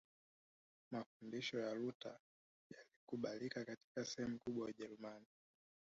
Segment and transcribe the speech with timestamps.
[0.91, 2.19] Mafundisho ya Luther
[2.75, 5.25] yalikubalika katika sehemu kubwa ya Ujerumani